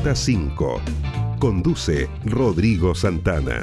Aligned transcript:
Ruta 0.00 0.14
5. 0.14 0.80
Conduce 1.38 2.08
Rodrigo 2.24 2.94
Santana. 2.94 3.60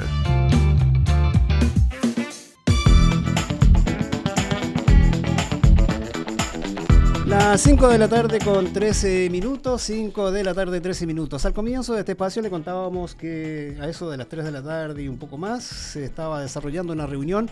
Las 7.26 7.60
5 7.60 7.88
de 7.88 7.98
la 7.98 8.06
tarde 8.06 8.38
con 8.38 8.72
13 8.72 9.28
minutos, 9.30 9.82
5 9.82 10.30
de 10.30 10.44
la 10.44 10.54
tarde 10.54 10.80
13 10.80 11.06
minutos. 11.06 11.44
Al 11.44 11.54
comienzo 11.54 11.94
de 11.94 12.00
este 12.00 12.12
espacio 12.12 12.40
le 12.40 12.50
contábamos 12.50 13.16
que 13.16 13.76
a 13.80 13.88
eso 13.88 14.08
de 14.08 14.16
las 14.16 14.28
3 14.28 14.44
de 14.44 14.52
la 14.52 14.62
tarde 14.62 15.02
y 15.02 15.08
un 15.08 15.18
poco 15.18 15.38
más 15.38 15.64
se 15.64 16.04
estaba 16.04 16.40
desarrollando 16.40 16.92
una 16.92 17.06
reunión 17.06 17.50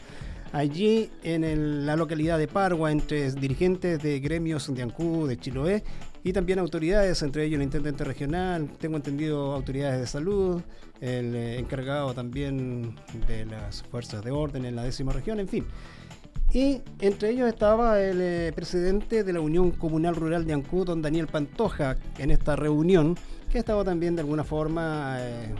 allí 0.57 1.11
en 1.23 1.86
la 1.86 1.96
localidad 1.96 2.38
de 2.38 2.48
Pargua 2.48 2.91
entre 2.91 3.30
dirigentes 3.32 4.02
de 4.02 4.20
gremios 4.20 4.73
de 4.75 4.82
Ancú, 4.82 5.27
de 5.27 5.36
Chiloé 5.36 5.84
y 6.25 6.32
también 6.32 6.59
autoridades, 6.59 7.23
entre 7.23 7.45
ellos 7.45 7.59
el 7.59 7.64
intendente 7.64 8.05
regional, 8.05 8.70
tengo 8.80 8.96
entendido 8.96 9.52
autoridades 9.52 10.00
de 10.00 10.06
salud, 10.06 10.62
el 11.01 11.34
eh, 11.34 11.59
encargado 11.59 12.15
también 12.15 12.96
de 13.29 13.45
las 13.45 13.82
fuerzas 13.82 14.24
de 14.24 14.30
orden 14.30 14.65
en 14.65 14.74
la 14.74 14.82
décima 14.82 15.12
región, 15.12 15.41
en 15.41 15.48
fin. 15.48 15.66
Y 16.52 16.80
entre 17.01 17.30
ellos 17.30 17.48
estaba 17.48 18.01
el 18.01 18.20
eh, 18.20 18.52
presidente 18.54 19.24
de 19.24 19.32
la 19.32 19.41
Unión 19.41 19.73
Comunal 19.73 20.16
Rural 20.16 20.46
de 20.46 20.54
Ancú, 20.54 20.84
don 20.84 21.02
Daniel 21.02 21.27
Pantoja, 21.27 21.96
en 22.18 22.30
esta 22.30 22.57
reunión, 22.57 23.16
que 23.51 23.59
estaba 23.59 23.84
también 23.84 24.16
de 24.16 24.23
alguna 24.23 24.43
forma 24.43 25.18
eh, 25.20 25.54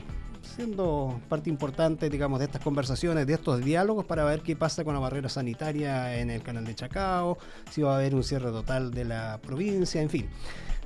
siendo 0.57 1.21
parte 1.29 1.51
importante, 1.51 2.09
digamos, 2.09 2.39
de 2.39 2.47
estas 2.47 2.63
conversaciones, 2.63 3.27
de 3.27 3.35
estos 3.35 3.63
diálogos 3.63 4.07
para 4.07 4.25
ver 4.25 4.41
qué 4.41 4.57
pasa 4.57 4.85
con 4.85 4.95
la 4.95 5.01
barrera 5.01 5.29
sanitaria 5.29 6.19
en 6.19 6.31
el 6.31 6.43
canal 6.43 6.65
de 6.65 6.75
Chacao, 6.75 7.37
si 7.71 7.83
va 7.83 7.93
a 7.93 7.97
haber 7.97 8.15
un 8.15 8.25
cierre 8.25 8.51
total 8.51 8.91
de 8.91 9.05
la 9.05 9.39
provincia, 9.47 10.01
en 10.01 10.09
fin. 10.09 10.31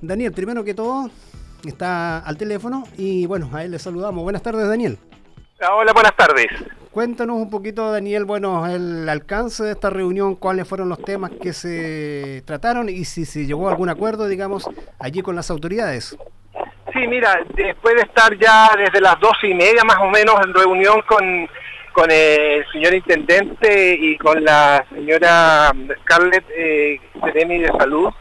Daniel, 0.03 0.33
primero 0.33 0.65
que 0.65 0.75
todo, 0.75 1.09
está 1.65 2.19
al 2.19 2.37
teléfono 2.37 2.83
y 2.99 3.27
bueno, 3.27 3.49
a 3.53 3.63
él 3.63 3.71
le 3.71 3.79
saludamos. 3.79 4.25
Buenas 4.25 4.43
tardes, 4.43 4.67
Daniel. 4.67 4.99
Hola, 5.73 5.93
buenas 5.93 6.17
tardes. 6.17 6.49
Cuéntanos 6.91 7.37
un 7.37 7.49
poquito, 7.49 7.93
Daniel, 7.93 8.25
bueno, 8.25 8.67
el 8.67 9.09
alcance 9.09 9.63
de 9.63 9.71
esta 9.71 9.89
reunión, 9.89 10.35
cuáles 10.35 10.67
fueron 10.67 10.89
los 10.89 10.99
temas 10.99 11.31
que 11.41 11.53
se 11.53 12.43
trataron 12.45 12.89
y 12.89 13.05
si 13.05 13.25
se 13.25 13.47
llegó 13.47 13.69
a 13.69 13.71
algún 13.71 13.89
acuerdo, 13.89 14.27
digamos, 14.27 14.69
allí 14.99 15.23
con 15.23 15.37
las 15.37 15.49
autoridades. 15.49 16.17
Sí, 16.93 17.07
mira, 17.07 17.41
después 17.55 17.95
de 17.95 18.03
estar 18.03 18.37
ya 18.39 18.71
desde 18.77 19.01
las 19.01 19.19
doce 19.21 19.49
y 19.49 19.55
media 19.55 19.85
más 19.85 19.99
o 19.99 20.07
menos 20.07 20.35
en 20.45 20.55
reunión 20.55 21.03
con, 21.03 21.49
con 21.93 22.11
el 22.11 22.65
señor 22.73 22.95
intendente 22.95 23.97
y 24.01 24.17
con 24.17 24.43
la 24.45 24.85
señora 24.93 25.73
Scarlett 26.03 26.45
eh, 26.51 27.01
de 27.23 27.73
Salud, 27.79 28.13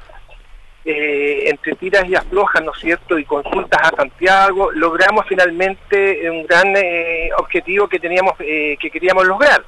eh, 0.85 1.49
entre 1.49 1.75
tiras 1.75 2.07
y 2.07 2.15
aflojas, 2.15 2.63
¿no 2.63 2.71
es 2.71 2.79
cierto?, 2.79 3.19
y 3.19 3.25
consultas 3.25 3.79
a 3.83 3.95
Santiago, 3.95 4.71
logramos 4.71 5.25
finalmente 5.27 6.29
un 6.29 6.47
gran 6.47 6.73
eh, 6.75 7.29
objetivo 7.37 7.87
que 7.87 7.99
teníamos, 7.99 8.33
eh, 8.39 8.77
que 8.79 8.89
queríamos 8.89 9.27
lograr. 9.27 9.63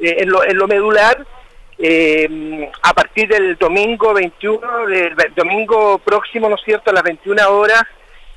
En 0.00 0.28
lo, 0.28 0.44
en, 0.44 0.58
lo, 0.58 0.66
medular, 0.66 1.24
a 2.82 2.92
partir 2.94 3.28
del 3.28 3.56
domingo 3.56 4.12
21, 4.12 4.86
del 4.86 5.14
domingo 5.34 5.98
próximo, 5.98 6.48
¿no 6.48 6.56
es 6.56 6.62
cierto?, 6.64 6.90
a 6.90 6.94
las 6.94 7.02
21 7.02 7.48
horas, 7.48 7.84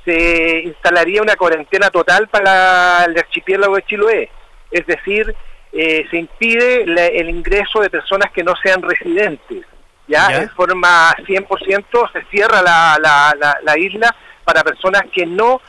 se 0.04 0.62
instalaría 0.64 1.22
una 1.22 1.36
cuarentena 1.36 1.90
total 1.90 2.28
para 2.28 3.04
el 3.04 3.18
archipiélago 3.18 3.76
de 3.76 3.82
Chiloé. 3.82 4.30
Es 4.70 4.86
decir, 4.86 5.34
se 5.72 6.16
impide 6.16 6.82
el 7.18 7.28
ingreso 7.28 7.80
de 7.80 7.90
personas 7.90 8.30
que 8.32 8.42
no 8.42 8.54
sean 8.62 8.82
residentes 8.82 9.64
ya, 10.10 10.40
de 10.40 10.48
forma 10.48 11.14
100% 11.18 12.12
se 12.12 12.22
cierra 12.30 12.60
la, 12.62 12.98
la, 13.00 13.58
la, 13.62 13.78
isla 13.78 14.14
para 14.44 14.64
personas 14.64 15.02
que 15.12 15.24
no 15.24 15.60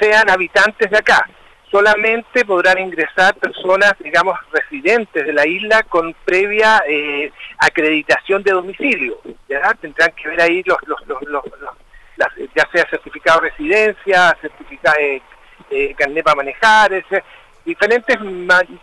sean 0.00 0.30
habitantes 0.30 0.90
de 0.90 0.96
acá. 0.96 1.28
Solamente 1.70 2.44
podrán 2.46 2.78
ingresar 2.78 3.34
personas, 3.34 3.92
digamos, 4.00 4.36
residentes 4.52 5.24
de 5.24 5.32
la 5.32 5.46
isla 5.46 5.82
con 5.82 6.14
previa 6.24 6.82
eh, 6.88 7.30
acreditación 7.58 8.42
de 8.42 8.52
domicilio. 8.52 9.20
¿ya? 9.48 9.74
Tendrán 9.74 10.12
que 10.12 10.28
ver 10.30 10.40
ahí 10.40 10.62
los, 10.64 10.78
los, 10.86 11.06
los, 11.06 11.22
los, 11.28 11.44
ya 12.54 12.68
sea 12.72 12.88
certificado 12.88 13.40
de 13.40 13.50
residencia, 13.50 14.36
certificado 14.40 14.96
de 14.98 15.22
eh, 15.70 15.94
carnet 15.96 16.24
para 16.24 16.36
manejar, 16.36 16.90
diferentes, 17.64 18.16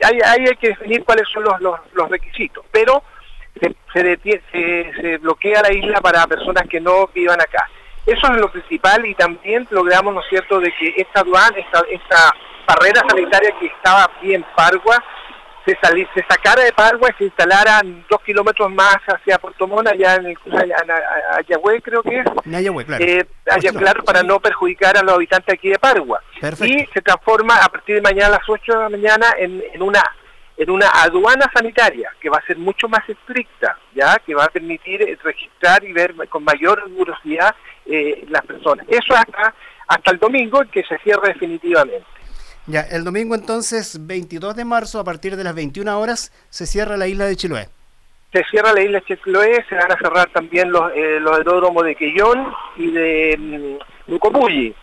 hay, 0.04 0.20
hay 0.24 0.56
que 0.56 0.70
definir 0.70 1.04
cuáles 1.04 1.28
son 1.30 1.44
los, 1.44 1.60
los, 1.60 1.80
los 1.94 2.10
requisitos, 2.10 2.64
pero 2.72 3.04
se, 3.94 4.42
se, 4.52 5.18
bloquea 5.18 5.62
la 5.62 5.74
isla 5.74 6.00
para 6.02 6.28
personas 6.28 6.68
que 6.70 6.80
no 6.80 7.08
vivan 7.08 7.42
acá. 7.42 7.68
Eso 8.06 8.28
es 8.32 8.38
lo 8.38 8.52
principal 8.52 9.06
y 9.06 9.16
también 9.16 9.68
logramos, 9.70 10.14
¿no 10.14 10.22
es 10.22 10.28
cierto?, 10.30 10.60
de 10.60 10.72
que 10.72 10.94
esta 10.98 11.22
aduana, 11.22 11.58
esta, 11.58 11.84
esta 11.90 12.34
barrera 12.68 13.02
sanitaria 13.08 13.52
que 13.60 13.66
estaba 13.66 14.04
aquí 14.04 14.34
en 14.34 14.46
Pargua, 14.56 15.04
se, 15.76 16.08
se 16.14 16.26
sacara 16.28 16.64
de 16.64 16.72
Pargua 16.72 17.10
y 17.10 17.18
se 17.18 17.24
instalara 17.26 17.82
dos 18.10 18.22
kilómetros 18.22 18.72
más 18.72 18.98
hacia 19.08 19.38
Puerto 19.38 19.68
Montt, 19.68 19.88
allá 19.88 20.16
en 20.16 20.28
el 20.28 20.38
creo 21.82 22.04
que 22.04 22.20
es. 22.20 22.26
En 22.46 22.56
claro. 22.86 23.04
Eh, 23.04 23.26
claro, 23.78 24.04
para 24.04 24.24
no 24.24 24.40
perjudicar 24.40 24.98
a 24.98 25.04
los 25.04 25.16
habitantes 25.16 25.54
aquí 25.54 25.70
de 25.70 25.80
Pargua. 25.80 26.22
Y 26.62 26.86
se 26.94 27.02
transforma 27.02 27.58
a 27.58 27.70
partir 27.70 27.96
de 27.96 28.02
mañana 28.02 28.28
a 28.28 28.40
las 28.40 28.50
8 28.50 28.72
de 28.72 28.80
la 28.80 28.90
mañana 28.90 29.26
en, 29.38 29.64
en 29.74 29.82
una 29.82 30.02
en 30.58 30.72
una 30.72 30.90
aduana 30.90 31.50
sanitaria 31.54 32.12
que 32.20 32.30
va 32.30 32.40
a 32.40 32.46
ser 32.48 32.58
mucho 32.58 32.90
más 32.90 33.08
estricta, 33.08 33.78
ya 33.94 34.18
que 34.26 34.34
va 34.34 34.46
a 34.46 34.50
permitir 34.50 35.04
eh, 35.04 35.18
registrar 35.24 35.84
y 35.84 35.94
ver 35.94 36.16
con 36.30 36.44
mayor 36.44 36.84
rigurosidad 36.88 37.56
eh, 37.86 38.26
las 38.30 38.44
personas. 38.44 38.86
Eso 38.90 39.14
hasta, 39.14 39.54
hasta 39.88 40.12
el 40.12 40.18
domingo 40.18 40.64
en 40.64 40.70
que 40.70 40.84
se 40.84 40.98
cierra 41.00 41.28
definitivamente. 41.28 42.17
Ya, 42.68 42.82
el 42.82 43.06
domingo 43.06 43.34
entonces, 43.34 43.98
22 44.06 44.54
de 44.54 44.66
marzo, 44.66 45.00
a 45.00 45.06
partir 45.06 45.38
de 45.38 45.44
las 45.46 45.56
21 45.56 46.00
horas, 46.00 46.34
se 46.50 46.66
cierra 46.66 46.98
la 46.98 47.08
isla 47.08 47.26
de 47.26 47.38
Chiloé. 47.38 47.70
Se 48.34 48.44
cierra 48.52 48.74
la 48.74 48.82
isla 48.82 49.00
de 49.00 49.18
Chiloé, 49.18 49.66
se 49.70 49.76
van 49.76 49.90
a 49.90 49.98
cerrar 49.98 50.30
también 50.34 50.70
los, 50.70 50.92
eh, 50.94 51.18
los 51.22 51.38
aeródromos 51.38 51.86
de 51.86 51.96
Quellón 51.96 52.54
y 52.76 52.92
de 52.92 53.80
um, 54.08 54.74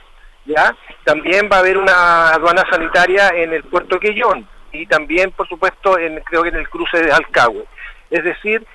¿ya? 0.47 0.75
También 1.05 1.51
va 1.53 1.57
a 1.57 1.61
haber 1.61 1.77
una 1.77 2.31
aduana 2.31 2.65
sanitaria 2.71 3.29
en 3.29 3.53
el 3.53 3.63
puerto 3.65 4.01
Quellón 4.01 4.49
y 4.73 4.87
también, 4.87 5.31
por 5.33 5.47
supuesto, 5.47 5.99
en, 5.99 6.21
creo 6.21 6.43
que 6.43 6.49
en 6.49 6.57
el 6.57 6.69
cruce 6.71 6.99
de 7.03 7.13
Alcagüe. 7.13 7.67
Es 8.11 8.25
decir, 8.25 8.67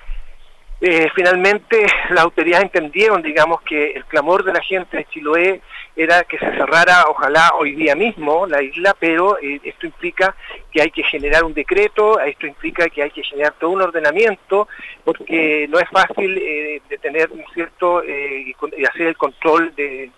eh, 0.80 1.08
finalmente 1.16 1.84
las 2.10 2.20
autoridades 2.20 2.64
entendieron, 2.64 3.22
digamos, 3.22 3.60
que 3.62 3.90
el 3.90 4.04
clamor 4.04 4.44
de 4.44 4.52
la 4.52 4.62
gente 4.62 4.98
de 4.98 5.04
Chiloé 5.06 5.60
era 6.02 6.24
que 6.24 6.38
se 6.38 6.50
cerrara, 6.52 7.04
ojalá 7.08 7.52
hoy 7.58 7.74
día 7.74 7.94
mismo, 7.94 8.46
la 8.46 8.62
isla, 8.62 8.96
pero 8.98 9.38
eh, 9.38 9.60
esto 9.62 9.86
implica 9.86 10.34
que 10.72 10.80
hay 10.80 10.90
que 10.90 11.02
generar 11.02 11.44
un 11.44 11.52
decreto, 11.52 12.18
esto 12.20 12.46
implica 12.46 12.88
que 12.88 13.02
hay 13.02 13.10
que 13.10 13.22
generar 13.22 13.54
todo 13.58 13.70
un 13.70 13.82
ordenamiento, 13.82 14.68
porque 15.04 15.66
no 15.68 15.78
es 15.78 15.88
fácil 15.90 16.38
eh, 16.38 16.80
de 16.88 16.98
tener 16.98 17.30
un 17.30 17.44
cierto, 17.52 18.02
y 18.04 18.54
hacer 18.84 19.08
el 19.08 19.16
control 19.16 19.74
de, 19.74 20.10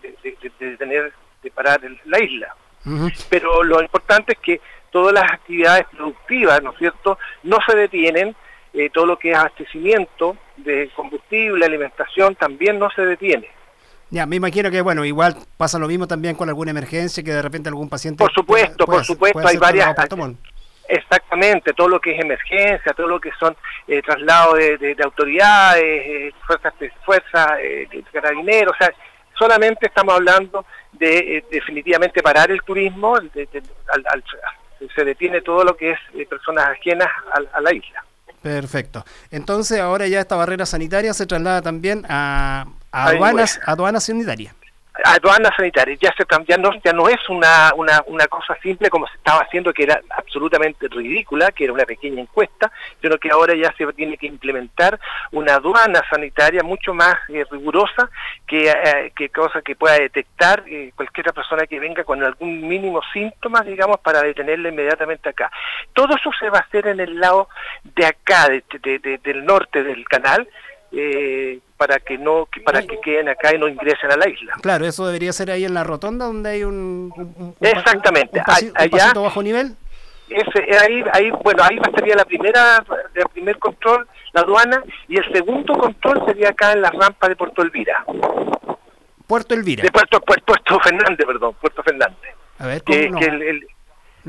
tener, 0.78 1.12
de 1.42 1.50
parar 1.50 1.80
la 2.04 2.20
isla. 2.20 2.54
Pero 3.28 3.62
lo 3.62 3.80
importante 3.80 4.32
es 4.32 4.38
que 4.38 4.60
todas 4.90 5.14
las 5.14 5.32
actividades 5.32 5.86
productivas, 5.90 6.62
¿no 6.62 6.70
es 6.72 6.78
cierto?, 6.78 7.18
no 7.42 7.58
se 7.66 7.76
detienen, 7.76 8.36
eh, 8.74 8.88
todo 8.90 9.06
lo 9.06 9.18
que 9.18 9.32
es 9.32 9.36
abastecimiento 9.36 10.36
de 10.56 10.90
combustible, 10.94 11.66
alimentación, 11.66 12.34
también 12.36 12.78
no 12.78 12.90
se 12.90 13.04
detiene. 13.04 13.48
Ya, 14.12 14.26
me 14.26 14.36
imagino 14.36 14.70
que, 14.70 14.80
bueno, 14.82 15.04
igual 15.04 15.34
pasa 15.56 15.78
lo 15.78 15.88
mismo 15.88 16.06
también 16.06 16.36
con 16.36 16.48
alguna 16.48 16.70
emergencia, 16.70 17.24
que 17.24 17.32
de 17.32 17.42
repente 17.42 17.68
algún 17.68 17.88
paciente... 17.88 18.22
Por 18.22 18.32
supuesto, 18.32 18.84
por 18.84 19.04
supuesto, 19.04 19.40
hay 19.44 19.56
varias... 19.56 19.94
Exactamente, 20.88 21.72
todo 21.72 21.88
lo 21.88 21.98
que 21.98 22.14
es 22.14 22.20
emergencia, 22.20 22.92
todo 22.92 23.06
lo 23.06 23.18
que 23.18 23.30
son 23.40 23.56
eh, 23.88 24.02
traslados 24.02 24.58
de, 24.58 24.96
autoridades, 25.02 25.82
eh, 25.82 26.32
fuerzas, 26.46 26.74
fuerzas 27.04 27.52
eh, 27.60 27.88
de 27.90 28.02
carabineros, 28.12 28.74
o 28.74 28.78
sea, 28.78 28.92
solamente 29.38 29.86
estamos 29.86 30.14
hablando 30.14 30.66
de 30.92 31.44
definitivamente 31.50 32.22
parar 32.22 32.50
el 32.50 32.60
turismo 32.62 33.16
al, 33.16 33.30
se 34.94 35.04
detiene 35.04 35.40
todo 35.40 35.64
lo 35.64 35.76
que 35.76 35.92
es 35.92 35.98
eh, 36.14 36.26
personas 36.26 36.66
ajenas 36.68 37.08
a, 37.52 37.60
la 37.60 37.72
isla. 37.72 38.04
Perfecto. 38.42 39.04
Entonces 39.30 39.80
ahora 39.80 40.08
ya 40.08 40.20
esta 40.20 40.36
barrera 40.36 40.66
sanitaria 40.66 41.14
se 41.14 41.26
traslada 41.26 41.62
también 41.62 42.04
a, 42.08 42.66
aduanas, 42.90 43.60
aduanas 43.64 44.04
sanitarias 44.04 44.54
aduana 45.04 45.50
sanitaria. 45.56 45.96
Ya 46.00 46.12
se 46.16 46.24
ya 46.46 46.56
no 46.56 46.70
ya 46.84 46.92
no 46.92 47.08
es 47.08 47.28
una, 47.28 47.72
una, 47.76 48.02
una 48.06 48.26
cosa 48.26 48.56
simple 48.62 48.90
como 48.90 49.06
se 49.06 49.16
estaba 49.16 49.40
haciendo 49.40 49.72
que 49.72 49.84
era 49.84 50.00
absolutamente 50.10 50.88
ridícula 50.88 51.50
que 51.52 51.64
era 51.64 51.72
una 51.72 51.84
pequeña 51.84 52.20
encuesta 52.20 52.70
sino 53.00 53.18
que 53.18 53.30
ahora 53.30 53.54
ya 53.54 53.72
se 53.76 53.86
tiene 53.92 54.16
que 54.16 54.26
implementar 54.26 54.98
una 55.32 55.54
aduana 55.54 56.02
sanitaria 56.08 56.62
mucho 56.62 56.94
más 56.94 57.16
eh, 57.28 57.44
rigurosa 57.50 58.10
que, 58.46 58.70
eh, 58.70 59.12
que 59.14 59.28
cosa 59.28 59.62
que 59.62 59.76
pueda 59.76 59.98
detectar 59.98 60.64
eh, 60.66 60.92
cualquier 60.94 61.32
persona 61.32 61.66
que 61.66 61.80
venga 61.80 62.04
con 62.04 62.22
algún 62.22 62.66
mínimo 62.66 63.00
síntoma 63.12 63.62
digamos 63.62 64.00
para 64.00 64.22
detenerla 64.22 64.68
inmediatamente 64.68 65.28
acá. 65.28 65.50
Todo 65.92 66.16
eso 66.16 66.30
se 66.38 66.50
va 66.50 66.58
a 66.58 66.62
hacer 66.62 66.86
en 66.86 67.00
el 67.00 67.18
lado 67.18 67.48
de 67.84 68.06
acá 68.06 68.48
de, 68.48 69.18
del 69.22 69.44
norte 69.44 69.82
del 69.82 70.04
canal 70.04 70.48
eh, 70.92 71.58
para 71.82 71.98
que 71.98 72.16
no 72.16 72.46
para 72.64 72.80
que 72.82 73.00
queden 73.00 73.28
acá 73.28 73.52
y 73.52 73.58
no 73.58 73.66
ingresen 73.66 74.12
a 74.12 74.16
la 74.16 74.28
isla. 74.28 74.54
Claro, 74.62 74.86
eso 74.86 75.04
debería 75.04 75.32
ser 75.32 75.50
ahí 75.50 75.64
en 75.64 75.74
la 75.74 75.82
rotonda 75.82 76.26
donde 76.26 76.50
hay 76.50 76.62
un, 76.62 77.12
exactamente 77.60 78.40
allá 78.76 79.12
bajo 79.14 79.42
nivel. 79.42 79.74
Ese, 80.28 80.78
ahí, 80.78 81.02
ahí, 81.12 81.30
bueno, 81.42 81.64
ahí 81.64 81.76
estaría 81.84 82.14
la 82.14 82.24
primera, 82.24 82.84
el 83.14 83.28
primer 83.32 83.58
control, 83.58 84.06
la 84.32 84.42
aduana, 84.42 84.80
y 85.08 85.16
el 85.16 85.32
segundo 85.32 85.74
control 85.74 86.22
sería 86.24 86.50
acá 86.50 86.70
en 86.72 86.82
la 86.82 86.90
rampa 86.90 87.28
de 87.28 87.34
Puerto 87.34 87.62
Elvira. 87.62 88.04
Puerto 89.26 89.54
Elvira. 89.54 89.82
De 89.82 89.90
Puerto, 89.90 90.20
Puerto, 90.20 90.78
Fernández, 90.78 91.26
perdón, 91.26 91.56
Puerto 91.60 91.82
Fernández. 91.82 92.30
A 92.60 92.66
ver, 92.68 92.82
que, 92.82 93.10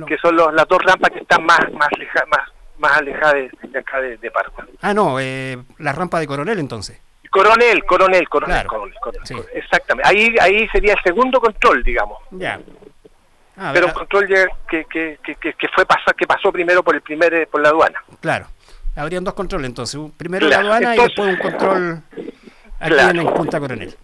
que, 0.07 0.17
son 0.17 0.35
las 0.35 0.67
dos 0.67 0.81
rampas 0.83 1.11
que 1.11 1.19
están 1.19 1.45
más 1.45 1.59
más 1.73 1.89
más, 2.27 2.49
más 2.79 2.97
alejadas 2.97 3.35
de, 3.61 3.79
acá 3.79 4.01
de, 4.01 4.17
de 4.17 4.31
Ah, 4.81 4.95
no, 4.95 5.19
eh, 5.19 5.59
la 5.77 5.91
rampa 5.91 6.19
de 6.19 6.25
Coronel 6.25 6.57
entonces. 6.57 6.99
Coronel, 7.33 7.83
coronel, 7.85 8.29
coronel, 8.29 8.67
coronel, 8.67 8.95
exactamente. 9.55 10.07
Ahí, 10.07 10.35
ahí 10.39 10.67
sería 10.67 10.93
el 10.93 10.99
segundo 11.03 11.39
control, 11.39 11.81
digamos. 11.81 12.19
Ya. 12.29 12.59
Ah, 13.57 13.71
Pero 13.73 13.87
un 13.87 13.93
control 13.93 14.27
que, 14.27 14.85
que, 14.85 15.17
que, 15.23 15.53
que, 15.53 15.67
fue 15.73 15.83
pasar, 15.83 16.13
que 16.15 16.27
pasó 16.27 16.51
primero 16.51 16.83
por 16.83 16.93
el 16.93 17.01
primer 17.01 17.47
por 17.47 17.59
la 17.59 17.69
aduana. 17.69 18.03
Claro. 18.21 18.45
Habrían 18.95 19.23
dos 19.23 19.33
controles 19.33 19.67
entonces, 19.67 19.99
primero 20.15 20.47
la 20.47 20.57
aduana 20.57 20.95
y 20.95 20.99
después 20.99 21.27
un 21.27 21.37
control 21.37 22.03
aquí 22.79 23.17
en 23.17 23.33
Punta 23.33 23.59
Coronel. 23.59 23.95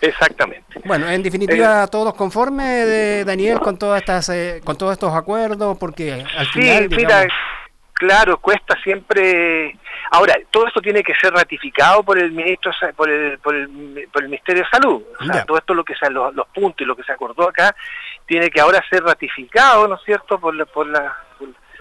Exactamente. 0.00 0.80
Bueno, 0.84 1.08
en 1.08 1.22
definitiva, 1.22 1.84
eh, 1.84 1.88
todos 1.88 2.14
conformes 2.14 2.84
de 2.86 3.24
Daniel 3.24 3.60
con 3.60 3.78
todas 3.78 4.00
estas, 4.00 4.28
eh, 4.30 4.60
con 4.64 4.76
todos 4.76 4.94
estos 4.94 5.14
acuerdos, 5.14 5.78
porque 5.78 6.24
al 6.36 6.46
final. 6.48 6.88
Sí, 6.88 6.96
mira, 6.96 7.28
claro, 7.92 8.40
cuesta 8.40 8.76
siempre. 8.82 9.78
Ahora, 10.14 10.34
todo 10.50 10.66
esto 10.66 10.82
tiene 10.82 11.02
que 11.02 11.14
ser 11.14 11.32
ratificado 11.32 12.02
por 12.02 12.18
el 12.18 12.32
ministro, 12.32 12.70
por 12.94 13.08
el, 13.08 13.38
por 13.38 13.54
el, 13.54 14.08
por 14.12 14.22
el 14.22 14.28
Ministerio 14.28 14.62
de 14.62 14.68
Salud. 14.68 15.02
O 15.18 15.24
sea, 15.24 15.42
todo 15.46 15.56
esto 15.56 15.72
lo 15.72 15.84
que 15.84 15.94
sean 15.94 16.12
los, 16.12 16.46
puntos 16.48 16.82
y 16.82 16.84
lo 16.84 16.94
que 16.94 17.02
se 17.02 17.12
acordó 17.12 17.48
acá 17.48 17.74
tiene 18.26 18.50
que 18.50 18.60
ahora 18.60 18.84
ser 18.90 19.02
ratificado, 19.02 19.88
¿no 19.88 19.94
es 19.94 20.02
cierto? 20.04 20.38
Por 20.38 20.54
la, 20.54 20.66
por 20.66 20.86
la, 20.86 21.16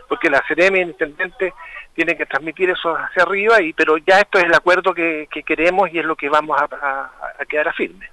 porque 0.08 0.30
la 0.30 0.40
CRM, 0.48 0.76
el 0.78 0.90
intendente, 0.92 1.54
tiene 1.94 2.16
que 2.16 2.26
transmitir 2.26 2.70
eso 2.70 2.96
hacia 2.96 3.24
arriba, 3.24 3.62
y 3.62 3.74
pero 3.74 3.98
ya 3.98 4.20
esto 4.22 4.40
es 4.40 4.46
el 4.46 4.54
acuerdo 4.54 4.94
que, 4.94 5.28
queremos 5.46 5.90
y 5.92 6.00
es 6.00 6.06
lo 6.06 6.16
que 6.16 6.30
vamos 6.30 6.58
a, 6.58 7.12
quedar 7.50 7.68
a 7.68 7.74
firme. 7.74 8.10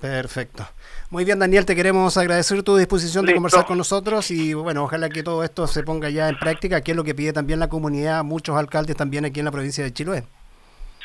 Perfecto. 0.00 0.66
Muy 1.10 1.24
bien, 1.24 1.38
Daniel, 1.38 1.64
te 1.64 1.74
queremos 1.74 2.16
agradecer 2.16 2.62
tu 2.62 2.76
disposición 2.76 3.24
de 3.24 3.34
conversar 3.34 3.64
con 3.64 3.78
nosotros 3.78 4.30
y 4.30 4.54
bueno, 4.54 4.84
ojalá 4.84 5.08
que 5.08 5.22
todo 5.22 5.42
esto 5.44 5.66
se 5.66 5.82
ponga 5.82 6.10
ya 6.10 6.28
en 6.28 6.38
práctica, 6.38 6.80
que 6.80 6.90
es 6.90 6.96
lo 6.96 7.04
que 7.04 7.14
pide 7.14 7.32
también 7.32 7.60
la 7.60 7.68
comunidad, 7.68 8.24
muchos 8.24 8.56
alcaldes 8.56 8.96
también 8.96 9.24
aquí 9.24 9.40
en 9.40 9.46
la 9.46 9.52
provincia 9.52 9.84
de 9.84 9.92
Chiloé. 9.92 10.24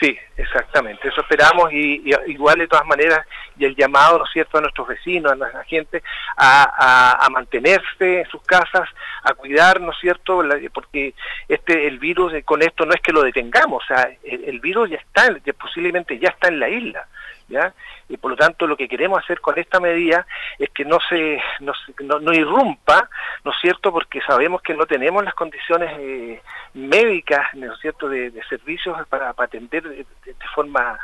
Sí, 0.01 0.17
exactamente, 0.35 1.07
eso 1.07 1.21
esperamos 1.21 1.71
y, 1.71 2.03
igual 2.25 2.57
de 2.57 2.67
todas 2.67 2.87
maneras 2.87 3.19
y 3.55 3.65
el 3.65 3.75
llamado, 3.75 4.17
¿no 4.17 4.23
es 4.25 4.31
cierto?, 4.33 4.57
a 4.57 4.61
nuestros 4.61 4.87
vecinos, 4.87 5.31
a 5.31 5.35
nuestra 5.35 5.63
gente 5.65 6.01
a, 6.37 7.27
mantenerse 7.31 8.21
en 8.21 8.25
sus 8.25 8.41
casas, 8.41 8.89
a 9.23 9.35
cuidar, 9.35 9.79
¿no 9.79 9.91
es 9.91 9.97
cierto?, 10.01 10.41
porque 10.73 11.13
este 11.47 11.85
el 11.85 11.99
virus 11.99 12.33
con 12.45 12.63
esto 12.63 12.83
no 12.83 12.93
es 12.93 13.01
que 13.01 13.13
lo 13.13 13.21
detengamos, 13.21 13.83
o 13.83 13.87
sea, 13.87 14.09
el, 14.23 14.59
virus 14.59 14.89
ya 14.89 14.97
está, 14.97 15.27
posiblemente 15.59 16.17
ya 16.17 16.29
está 16.29 16.47
en 16.47 16.59
la 16.59 16.69
isla, 16.69 17.07
¿ya? 17.51 17.73
y 18.11 18.17
por 18.17 18.31
lo 18.31 18.37
tanto 18.37 18.67
lo 18.67 18.75
que 18.75 18.87
queremos 18.87 19.23
hacer 19.23 19.39
con 19.39 19.57
esta 19.57 19.79
medida 19.79 20.25
es 20.59 20.69
que 20.71 20.83
no 20.83 20.99
se 21.07 21.39
no, 21.59 22.19
no, 22.19 22.33
irrumpa, 22.33 23.09
¿no 23.43 23.51
es 23.51 23.57
cierto? 23.61 23.91
Porque 23.91 24.19
sabemos 24.21 24.61
que 24.61 24.73
no 24.73 24.85
tenemos 24.85 25.23
las 25.23 25.33
condiciones 25.33 25.91
eh, 25.99 26.41
médicas, 26.73 27.47
¿no 27.53 27.73
es 27.73 27.79
cierto?, 27.79 28.09
de, 28.09 28.33
servicios 28.49 28.97
para, 29.07 29.29
atender 29.29 29.83
de, 29.83 30.05
forma 30.53 30.99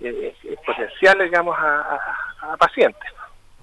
eh, 0.00 0.34
potencial, 0.66 1.18
digamos, 1.18 1.56
a, 1.58 2.56
pacientes. 2.58 3.10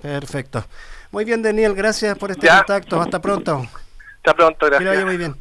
Perfecto. 0.02 0.64
Muy 1.12 1.26
bien, 1.26 1.44
Daniel, 1.44 1.76
gracias 1.76 2.18
por 2.18 2.32
este 2.32 2.48
contacto. 2.48 3.02
Hasta 3.02 3.22
pronto. 3.22 3.66
Hasta 4.18 4.34
pronto, 4.34 4.66
gracias. 4.66 5.06
muy 5.06 5.18
bien. 5.18 5.36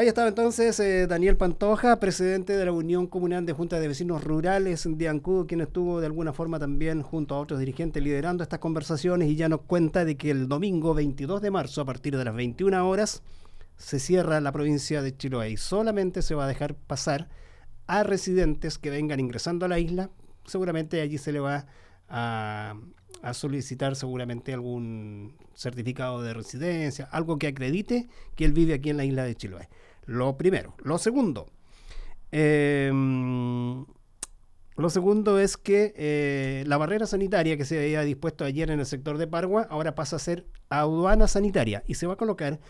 Ahí 0.00 0.08
estaba 0.08 0.28
entonces 0.28 0.80
eh, 0.80 1.06
Daniel 1.06 1.36
Pantoja, 1.36 2.00
presidente 2.00 2.56
de 2.56 2.64
la 2.64 2.72
Unión 2.72 3.06
Comunal 3.06 3.44
de 3.44 3.52
Junta 3.52 3.78
de 3.78 3.86
Vecinos 3.86 4.24
Rurales 4.24 4.88
de 4.90 5.08
Ancud, 5.10 5.46
quien 5.46 5.60
estuvo 5.60 6.00
de 6.00 6.06
alguna 6.06 6.32
forma 6.32 6.58
también 6.58 7.02
junto 7.02 7.34
a 7.34 7.38
otros 7.38 7.60
dirigentes 7.60 8.02
liderando 8.02 8.42
estas 8.42 8.60
conversaciones 8.60 9.28
y 9.28 9.36
ya 9.36 9.50
nos 9.50 9.60
cuenta 9.60 10.06
de 10.06 10.16
que 10.16 10.30
el 10.30 10.48
domingo 10.48 10.94
22 10.94 11.42
de 11.42 11.50
marzo, 11.50 11.82
a 11.82 11.84
partir 11.84 12.16
de 12.16 12.24
las 12.24 12.34
21 12.34 12.88
horas, 12.88 13.22
se 13.76 14.00
cierra 14.00 14.40
la 14.40 14.52
provincia 14.52 15.02
de 15.02 15.14
Chiloé 15.14 15.50
y 15.50 15.58
solamente 15.58 16.22
se 16.22 16.34
va 16.34 16.46
a 16.46 16.48
dejar 16.48 16.76
pasar 16.76 17.28
a 17.86 18.02
residentes 18.02 18.78
que 18.78 18.88
vengan 18.88 19.20
ingresando 19.20 19.66
a 19.66 19.68
la 19.68 19.80
isla. 19.80 20.08
Seguramente 20.46 21.02
allí 21.02 21.18
se 21.18 21.30
le 21.30 21.40
va 21.40 21.66
a, 22.08 22.74
a 23.20 23.34
solicitar 23.34 23.96
seguramente 23.96 24.54
algún 24.54 25.34
certificado 25.54 26.22
de 26.22 26.32
residencia, 26.32 27.06
algo 27.12 27.38
que 27.38 27.48
acredite 27.48 28.08
que 28.34 28.46
él 28.46 28.54
vive 28.54 28.72
aquí 28.72 28.88
en 28.88 28.96
la 28.96 29.04
isla 29.04 29.24
de 29.24 29.34
Chiloé. 29.34 29.68
Lo 30.06 30.36
primero. 30.36 30.74
Lo 30.82 30.98
segundo. 30.98 31.46
Em, 32.32 33.84
lo 34.76 34.88
segundo 34.88 35.38
es 35.38 35.56
que 35.56 35.92
eh, 35.96 36.64
la 36.66 36.76
barrera 36.76 37.06
sanitaria 37.06 37.56
que 37.56 37.64
se 37.64 37.78
había 37.78 38.02
dispuesto 38.02 38.44
ayer 38.44 38.70
en 38.70 38.80
el 38.80 38.86
sector 38.86 39.18
de 39.18 39.26
Pargua 39.26 39.66
ahora 39.68 39.94
pasa 39.94 40.16
a 40.16 40.18
ser 40.18 40.46
aduana 40.68 41.28
sanitaria 41.28 41.82
y 41.86 41.94
se 41.94 42.06
va 42.06 42.14
a 42.14 42.16
colocar, 42.16 42.60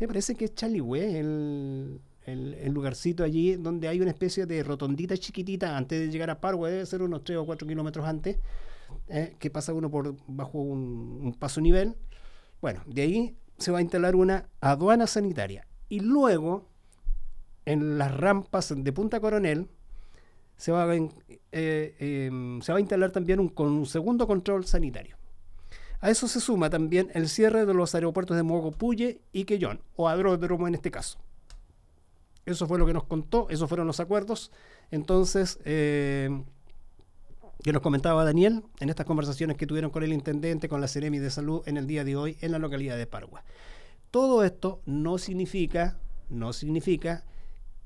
me 0.00 0.06
parece 0.06 0.34
que 0.34 0.46
es 0.46 0.54
Chaligüe, 0.54 1.18
el, 1.18 2.00
el, 2.26 2.72
lugarcito 2.72 3.22
allí 3.24 3.54
donde 3.54 3.88
hay 3.88 4.00
una 4.00 4.10
especie 4.10 4.44
de 4.44 4.62
rotondita 4.62 5.16
chiquitita 5.16 5.76
antes 5.76 6.00
de 6.00 6.10
llegar 6.10 6.28
a 6.30 6.40
Pargua, 6.40 6.68
debe 6.68 6.84
ser 6.84 7.02
unos 7.02 7.24
3 7.24 7.38
o 7.38 7.46
4 7.46 7.66
kilómetros 7.66 8.04
antes, 8.04 8.38
eh, 9.08 9.36
que 9.38 9.50
pasa 9.50 9.72
uno 9.72 9.90
por 9.90 10.16
bajo 10.26 10.58
un, 10.58 11.20
un 11.22 11.34
paso 11.34 11.60
nivel. 11.60 11.96
Bueno, 12.60 12.82
de 12.86 13.02
ahí 13.02 13.36
se 13.58 13.70
va 13.70 13.78
a 13.78 13.82
instalar 13.82 14.16
una 14.16 14.48
aduana 14.60 15.06
sanitaria 15.06 15.66
y 15.88 16.00
luego 16.00 16.66
en 17.64 17.98
las 17.98 18.14
rampas 18.14 18.72
de 18.76 18.92
Punta 18.92 19.20
Coronel 19.20 19.68
se 20.56 20.72
va 20.72 20.84
a, 20.84 20.94
eh, 20.94 21.06
em, 21.98 22.62
se 22.62 22.72
va 22.72 22.78
a 22.78 22.80
instalar 22.80 23.10
también 23.10 23.40
un, 23.40 23.52
un 23.56 23.86
segundo 23.86 24.26
control 24.26 24.64
sanitario. 24.66 25.16
A 26.00 26.10
eso 26.10 26.28
se 26.28 26.40
suma 26.40 26.70
también 26.70 27.10
el 27.14 27.28
cierre 27.28 27.66
de 27.66 27.74
los 27.74 27.94
aeropuertos 27.94 28.36
de 28.36 28.42
Mogopuye 28.42 29.20
y 29.32 29.44
Quellón, 29.44 29.80
o 29.96 30.08
Adródromo 30.08 30.68
en 30.68 30.74
este 30.74 30.90
caso. 30.90 31.18
Eso 32.44 32.66
fue 32.66 32.78
lo 32.78 32.86
que 32.86 32.92
nos 32.92 33.04
contó, 33.04 33.48
esos 33.50 33.68
fueron 33.68 33.86
los 33.86 33.98
acuerdos. 33.98 34.52
Entonces, 34.90 35.58
eh, 35.64 36.30
que 37.62 37.72
nos 37.72 37.82
comentaba 37.82 38.24
Daniel 38.24 38.62
en 38.78 38.90
estas 38.90 39.06
conversaciones 39.06 39.56
que 39.56 39.66
tuvieron 39.66 39.90
con 39.90 40.04
el 40.04 40.12
intendente, 40.12 40.68
con 40.68 40.80
la 40.80 40.86
Ceremi 40.86 41.18
de 41.18 41.30
Salud 41.30 41.62
en 41.66 41.76
el 41.76 41.86
día 41.86 42.04
de 42.04 42.14
hoy 42.14 42.36
en 42.40 42.52
la 42.52 42.58
localidad 42.58 42.96
de 42.96 43.06
Pargua. 43.06 43.42
Todo 44.10 44.44
esto 44.44 44.80
no 44.86 45.18
significa, 45.18 45.98
no 46.28 46.52
significa 46.52 47.24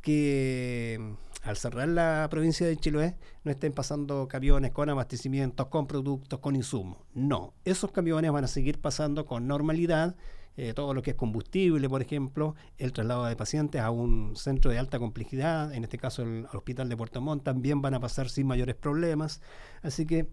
que 0.00 0.98
mm, 1.00 1.48
al 1.48 1.56
cerrar 1.56 1.88
la 1.88 2.28
provincia 2.30 2.66
de 2.66 2.76
Chiloé 2.76 3.16
no 3.44 3.50
estén 3.50 3.72
pasando 3.72 4.28
camiones 4.28 4.72
con 4.72 4.90
abastecimientos, 4.90 5.66
con 5.68 5.86
productos, 5.86 6.38
con 6.40 6.56
insumos. 6.56 6.98
No, 7.14 7.54
esos 7.64 7.92
camiones 7.92 8.30
van 8.30 8.44
a 8.44 8.48
seguir 8.48 8.80
pasando 8.80 9.24
con 9.26 9.46
normalidad. 9.46 10.16
Eh, 10.56 10.74
todo 10.74 10.92
lo 10.92 11.00
que 11.00 11.12
es 11.12 11.16
combustible, 11.16 11.88
por 11.88 12.02
ejemplo, 12.02 12.54
el 12.76 12.92
traslado 12.92 13.24
de 13.24 13.36
pacientes 13.36 13.80
a 13.80 13.90
un 13.90 14.36
centro 14.36 14.70
de 14.70 14.78
alta 14.78 14.98
complejidad, 14.98 15.72
en 15.72 15.84
este 15.84 15.96
caso 15.96 16.22
el, 16.22 16.46
hospital 16.52 16.88
de 16.88 16.96
Puerto 16.96 17.20
Montt, 17.20 17.44
también 17.44 17.80
van 17.80 17.94
a 17.94 18.00
pasar 18.00 18.28
sin 18.28 18.46
mayores 18.46 18.74
problemas. 18.74 19.40
Así 19.82 20.04
que 20.04 20.28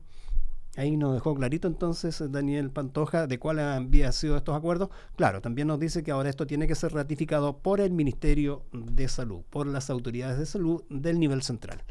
Ahí 0.77 0.95
nos 0.95 1.15
dejó 1.15 1.33
clarito 1.33 1.67
entonces 1.67 2.23
Daniel 2.31 2.69
Pantoja 2.69 3.25
de 3.25 3.39
cuál 3.39 3.57
había 3.57 4.11
sido 4.11 4.37
estos 4.37 4.55
acuerdos. 4.55 4.89
Claro, 5.15 5.41
también 5.41 5.67
nos 5.67 5.79
dice 5.79 6.03
que 6.03 6.11
ahora 6.11 6.29
esto 6.29 6.45
tiene 6.45 6.67
que 6.67 6.75
ser 6.75 6.93
ratificado 6.93 7.57
por 7.57 7.81
el 7.81 7.91
Ministerio 7.91 8.63
de 8.71 9.07
Salud, 9.07 9.41
por 9.49 9.65
las 9.65 9.89
autoridades 9.89 10.37
de 10.37 10.45
salud 10.45 10.83
del 10.87 11.19
nivel 11.19 11.41
central. 11.41 11.83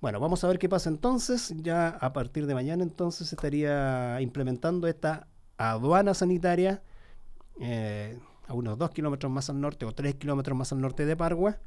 Bueno, 0.00 0.20
vamos 0.20 0.44
a 0.44 0.46
ver 0.46 0.60
qué 0.60 0.68
pasa 0.68 0.88
entonces. 0.88 1.52
Ya 1.56 1.88
a 1.88 2.12
partir 2.12 2.46
de 2.46 2.54
mañana 2.54 2.84
entonces 2.84 3.26
se 3.28 3.34
estaría 3.34 4.20
implementando 4.20 4.86
esta 4.86 5.26
aduana 5.58 6.14
sanitaria 6.14 6.84
eh, 7.60 8.16
a 8.46 8.54
unos 8.54 8.78
dos 8.78 8.90
kilómetros 8.90 9.32
más 9.32 9.50
al 9.50 9.60
norte 9.60 9.86
o 9.86 9.92
tres 9.92 10.14
kilómetros 10.14 10.56
más 10.56 10.72
al 10.72 10.80
norte 10.80 11.04
de 11.04 11.16
Pargua. 11.16 11.58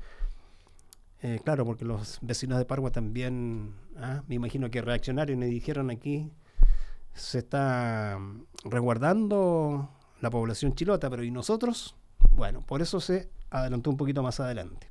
Eh, 1.21 1.41
claro, 1.43 1.65
porque 1.65 1.83
los 1.83 2.19
vecinos 2.21 2.57
de 2.57 2.63
Pargua 2.63 2.89
también, 2.89 3.73
ah, 3.97 4.23
me 4.29 4.35
imagino 4.35 4.71
que 4.71 4.81
reaccionaron 4.81 5.43
y 5.43 5.47
dijeron 5.47 5.89
aquí 5.89 6.31
se 7.13 7.39
está 7.39 8.19
resguardando 8.65 9.89
la 10.21 10.29
población 10.29 10.73
chilota, 10.75 11.09
pero 11.09 11.23
¿y 11.23 11.31
nosotros? 11.31 11.95
Bueno, 12.31 12.65
por 12.65 12.81
eso 12.81 12.99
se 12.99 13.29
adelantó 13.49 13.89
un 13.89 13.97
poquito 13.97 14.23
más 14.23 14.39
adelante. 14.39 14.89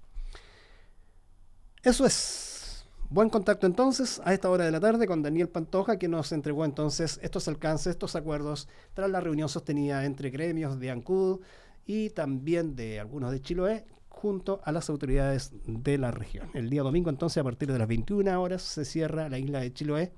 Eso 1.82 2.06
es. 2.06 2.86
Buen 3.10 3.28
contacto 3.28 3.66
entonces 3.66 4.22
a 4.24 4.32
esta 4.32 4.48
hora 4.48 4.64
de 4.64 4.70
la 4.70 4.80
tarde 4.80 5.06
con 5.06 5.22
Daniel 5.22 5.48
Pantoja, 5.48 5.98
que 5.98 6.08
nos 6.08 6.32
entregó 6.32 6.64
entonces 6.64 7.18
estos 7.22 7.46
alcances, 7.46 7.88
estos 7.88 8.16
acuerdos 8.16 8.68
tras 8.94 9.10
la 9.10 9.20
reunión 9.20 9.50
sostenida 9.50 10.06
entre 10.06 10.30
gremios 10.30 10.78
de 10.80 10.90
ANCUD 10.90 11.40
y 11.84 12.10
también 12.10 12.74
de 12.74 13.00
algunos 13.00 13.30
de 13.30 13.42
Chiloé 13.42 13.84
junto 14.08 14.60
a 14.64 14.72
las 14.72 14.88
autoridades 14.88 15.52
de 15.66 15.98
la 15.98 16.10
región. 16.10 16.48
El 16.54 16.70
día 16.70 16.82
domingo 16.82 17.10
entonces 17.10 17.38
a 17.38 17.44
partir 17.44 17.70
de 17.70 17.78
las 17.78 17.88
21 17.88 18.40
horas 18.40 18.62
se 18.62 18.84
cierra 18.84 19.28
la 19.28 19.38
isla 19.38 19.60
de 19.60 19.74
Chiloé. 19.74 20.12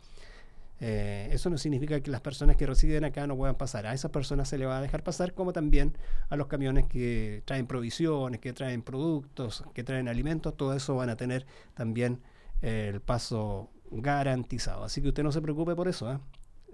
Eh, 0.81 1.29
eso 1.31 1.51
no 1.51 1.59
significa 1.59 2.01
que 2.01 2.11
las 2.11 2.21
personas 2.21 2.57
que 2.57 2.67
residen 2.67 3.05
acá 3.05 3.27
no 3.27 3.37
puedan 3.37 3.55
pasar. 3.55 3.87
A 3.87 3.95
esas 3.95 4.11
personas 4.11 4.49
se 4.49 4.59
le 4.59 4.67
va 4.67 4.79
a 4.79 4.83
dejar 4.83 5.03
pasar, 5.03 5.35
como 5.35 5.53
también 5.53 5.97
a 6.29 6.37
los 6.37 6.47
camiones 6.47 6.87
que 6.87 7.43
traen 7.45 7.67
provisiones, 7.67 8.41
que 8.41 8.53
traen 8.53 8.83
productos, 8.83 9.65
que 9.73 9.85
traen 9.85 10.09
alimentos. 10.09 10.57
Todo 10.57 10.75
eso 10.75 10.97
van 10.97 11.11
a 11.11 11.17
tener 11.17 11.47
también 11.75 12.21
eh, 12.63 12.91
el 12.93 13.01
paso 13.01 13.71
garantizado. 13.91 14.85
Así 14.85 15.01
que 15.01 15.09
usted 15.09 15.23
no 15.23 15.33
se 15.33 15.41
preocupe 15.41 15.75
por 15.75 15.89
eso. 15.89 16.13
¿eh? 16.13 16.19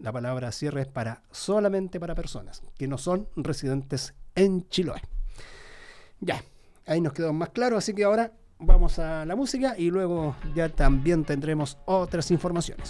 La 0.00 0.12
palabra 0.12 0.50
cierre 0.52 0.82
es 0.82 0.88
para 0.88 1.22
solamente 1.30 2.00
para 2.00 2.14
personas 2.14 2.62
que 2.78 2.88
no 2.88 2.96
son 2.96 3.28
residentes 3.36 4.14
en 4.34 4.68
Chiloé. 4.68 5.02
Ya, 6.20 6.42
ahí 6.86 7.00
nos 7.00 7.12
quedó 7.12 7.32
más 7.32 7.50
claro, 7.50 7.76
así 7.76 7.94
que 7.94 8.04
ahora 8.04 8.32
vamos 8.58 8.98
a 8.98 9.24
la 9.24 9.36
música 9.36 9.74
y 9.76 9.90
luego 9.90 10.36
ya 10.54 10.68
también 10.68 11.24
tendremos 11.24 11.78
otras 11.86 12.30
informaciones. 12.30 12.88